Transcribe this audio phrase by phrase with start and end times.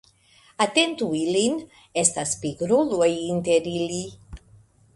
[0.63, 1.59] Atentu ilin;
[2.03, 4.03] estas pigruloj inter ili.